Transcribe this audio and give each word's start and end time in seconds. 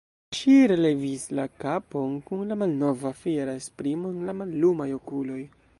Ŝi 0.35 0.53
relevis 0.69 1.25
la 1.39 1.45
kapon 1.65 2.17
kun 2.31 2.41
la 2.53 2.59
malnova 2.63 3.15
fiera 3.21 3.57
esprimo 3.61 4.15
en 4.17 4.27
la 4.31 4.39
mallumaj 4.41 4.91
okuloj. 5.01 5.43